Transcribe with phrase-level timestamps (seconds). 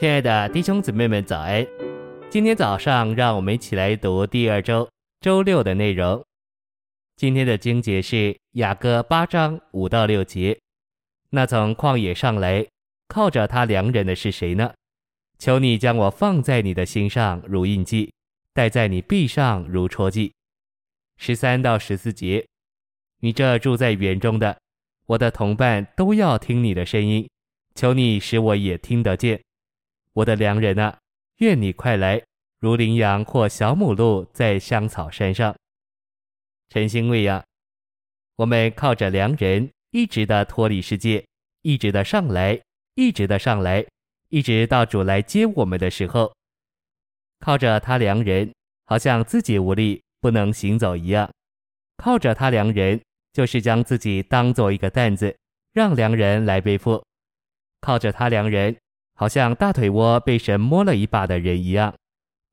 [0.00, 1.62] 亲爱的弟兄姊妹们，早安！
[2.30, 4.88] 今天早上，让我们一起来读第二周
[5.20, 6.24] 周六的内容。
[7.16, 10.58] 今天的经节是雅各八章五到六节。
[11.28, 12.66] 那从旷野上来，
[13.08, 14.72] 靠着他良人的是谁呢？
[15.38, 18.10] 求你将我放在你的心上如印记，
[18.54, 20.32] 戴在你臂上如戳记。
[21.18, 22.42] 十三到十四节，
[23.20, 24.56] 你这住在园中的，
[25.08, 27.28] 我的同伴都要听你的声音，
[27.74, 29.38] 求你使我也听得见。
[30.12, 30.98] 我的良人啊，
[31.38, 32.22] 愿你快来，
[32.58, 35.54] 如羚羊或小母鹿在香草山上。
[36.68, 37.44] 晨星喂养，
[38.36, 41.24] 我们靠着良人，一直的脱离世界，
[41.62, 42.60] 一直的上来，
[42.94, 43.86] 一直的上来，
[44.28, 46.32] 一直到主来接我们的时候，
[47.38, 48.52] 靠着他良人，
[48.86, 51.30] 好像自己无力不能行走一样。
[51.96, 53.00] 靠着他良人，
[53.32, 55.36] 就是将自己当做一个担子，
[55.72, 57.04] 让良人来背负。
[57.80, 58.76] 靠着他良人。
[59.20, 61.94] 好像大腿窝被神摸了一把的人一样，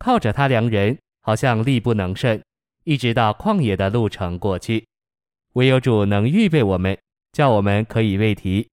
[0.00, 2.42] 靠着他量人，好像力不能胜，
[2.82, 4.84] 一直到旷野的路程过去。
[5.52, 6.98] 唯有主能预备我们，
[7.30, 8.68] 叫我们可以未提。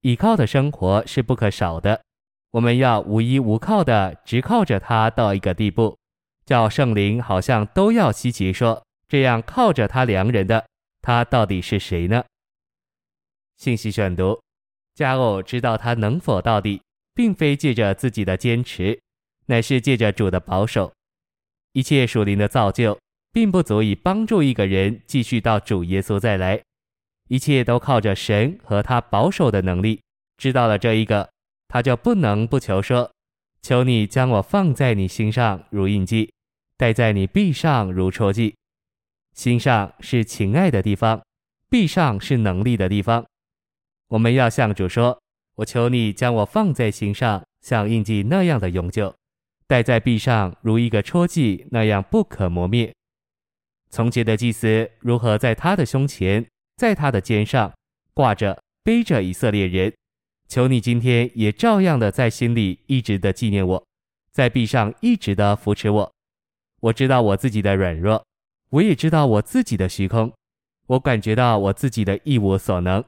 [0.00, 2.02] 倚靠的生活是不可少的，
[2.50, 5.96] 我们要无依无靠的，只靠着他到一个地步，
[6.44, 10.66] 叫圣灵好像都要稀奇说：这样靠着他量人的，
[11.00, 12.24] 他到底是谁呢？
[13.58, 14.42] 信息选读：
[14.96, 16.82] 加偶知道他能否到底。
[17.18, 18.96] 并非借着自己的坚持，
[19.46, 20.92] 乃是借着主的保守。
[21.72, 22.96] 一切属灵的造就，
[23.32, 26.62] 并不足以帮助一个人继续到主耶稣再来。
[27.26, 30.00] 一切都靠着神和他保守的能力。
[30.36, 31.28] 知道了这一个，
[31.66, 33.10] 他就不能不求说
[33.62, 36.32] ：“求你将我放在你心上如印记，
[36.76, 38.54] 戴在你臂上如戳记。”
[39.34, 41.20] 心上是情爱的地方，
[41.68, 43.26] 臂上是能力的地方。
[44.06, 45.20] 我们要向主说。
[45.58, 49.12] 我求你将我放在心上，像印记那样的永久，
[49.66, 52.94] 戴在臂上，如一个戳记那样不可磨灭。
[53.90, 57.74] 从前的祭司如何在他的胸前，在他的肩上
[58.14, 59.92] 挂着背着以色列人，
[60.46, 63.84] 求你今天也照样的在心里一直的纪念我，
[64.30, 66.12] 在臂上一直的扶持我。
[66.78, 68.24] 我知道我自己的软弱，
[68.70, 70.32] 我也知道我自己的虚空，
[70.86, 73.02] 我感觉到我自己的一无所能。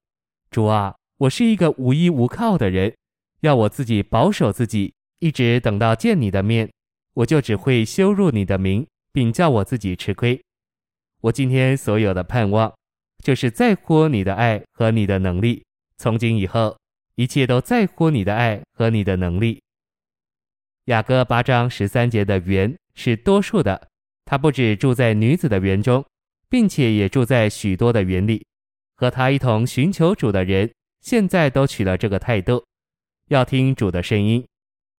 [0.50, 0.96] 主啊。
[1.20, 2.96] 我是一个无依无靠的人，
[3.40, 6.70] 要我自己保守自己，一直等到见你的面，
[7.12, 10.40] 我就只会羞辱你的名，并叫我自己吃亏。
[11.20, 12.72] 我今天所有的盼望，
[13.22, 15.62] 就是在乎你的爱和你的能力。
[15.98, 16.74] 从今以后，
[17.16, 19.60] 一切都在乎你的爱和你的能力。
[20.86, 23.88] 雅各八章十三节的园是多数的，
[24.24, 26.02] 他不止住在女子的园中，
[26.48, 28.42] 并且也住在许多的园里，
[28.96, 30.72] 和他一同寻求主的人。
[31.00, 32.64] 现在都取了这个态度，
[33.28, 34.44] 要听主的声音。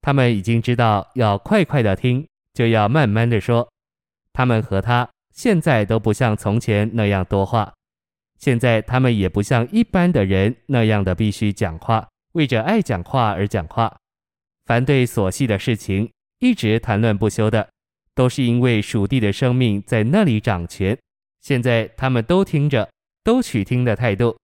[0.02, 3.68] 他们已经知道要快快的听，就要慢慢的说。
[4.34, 7.72] 他们和他现在都不像从前那样多话，
[8.40, 13.96] 现在他们也不像一般的人那样的必须讲话，为着爱讲话而讲话。
[14.66, 16.10] 凡对琐细的事情
[16.40, 17.70] 一直谈论不休的，
[18.16, 20.98] 都是因为属地的生命在那里掌权。
[21.42, 22.90] 现在他们都听着，
[23.24, 24.36] 都取听的态度。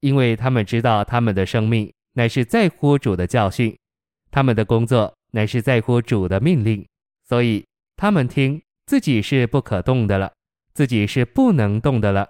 [0.00, 3.76] 因为他们知道他们的生命乃是在乎主的教训，
[4.30, 6.86] 他们的工作乃是在乎主的命令，
[7.28, 7.64] 所以
[7.96, 10.32] 他们听自己是不可动的了，
[10.74, 12.28] 自己是不能动的了。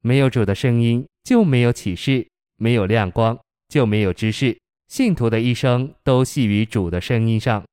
[0.00, 3.38] 没有主的声音就没有启示，没有亮光
[3.68, 4.58] 就没有知识。
[4.88, 7.64] 信徒的一生都系于主的声音上。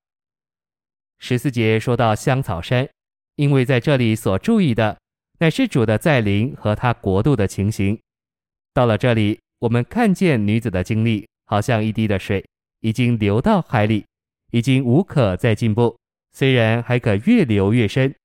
[1.20, 2.90] 十四节说到香草山，
[3.36, 4.98] 因为在这里所注意的
[5.40, 8.00] 乃是主的在临和他国度的情形。
[8.74, 12.46] 到了这里，我们看见女子的经历，好像一滴的水，
[12.80, 14.06] 已经流到海里，
[14.52, 15.98] 已经无可再进步。
[16.34, 18.16] 虽然还可越流越深。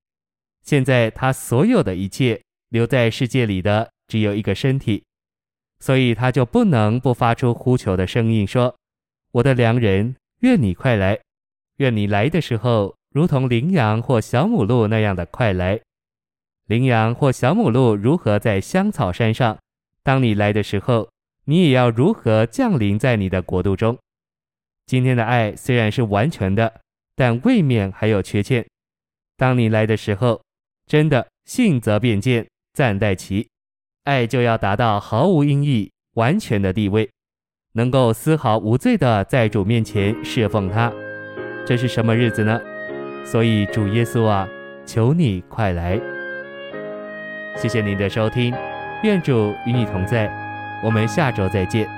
[0.62, 5.02] 现在她所有的一切留在世界里的只有一个身体，
[5.80, 8.76] 所以她就不能不发出呼求的声音，说
[9.32, 11.18] ：“我的良人，愿你快来，
[11.78, 15.80] 愿你来的时候，如同羚羊或小母鹿那样的快来。
[16.66, 19.58] 羚羊或小母鹿如何在香草山上？”
[20.06, 21.10] 当你来的时候，
[21.46, 23.98] 你也要如何降临在你的国度中？
[24.86, 26.72] 今天的爱虽然是完全的，
[27.16, 28.64] 但未免还有缺陷。
[29.36, 30.40] 当你来的时候，
[30.86, 33.48] 真的信则变见，暂待其，
[34.04, 37.10] 爱就要达到毫无阴翳、完全的地位，
[37.72, 40.92] 能够丝毫无罪的在主面前侍奉他。
[41.66, 42.60] 这是什么日子呢？
[43.24, 44.48] 所以主耶稣啊，
[44.86, 46.00] 求你快来！
[47.56, 48.54] 谢谢您的收听。
[49.02, 50.30] 愿主与你同在，
[50.82, 51.95] 我们下周再见。